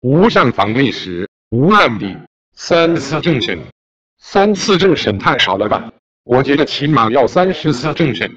[0.00, 2.16] 无上访历史无案底
[2.54, 3.58] 三次政审
[4.18, 5.92] 三次政审太少了吧？
[6.22, 8.36] 我觉得起码要三十次政审。